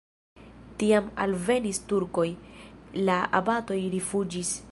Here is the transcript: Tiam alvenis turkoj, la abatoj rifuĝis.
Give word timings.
Tiam 0.83 1.11
alvenis 1.25 1.81
turkoj, 1.91 2.25
la 3.09 3.21
abatoj 3.41 3.81
rifuĝis. 3.97 4.55